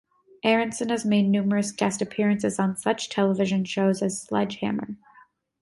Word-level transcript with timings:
Aronson 0.43 0.89
has 0.89 1.05
made 1.05 1.27
numerous 1.29 1.71
guest 1.71 2.01
appearances 2.01 2.57
on 2.57 2.75
such 2.75 3.07
television 3.07 3.63
shows 3.65 4.01
as 4.01 4.19
Sledge 4.19 4.55
Hammer! 4.61 4.95